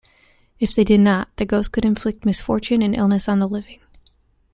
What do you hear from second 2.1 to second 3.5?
misfortune and illness on the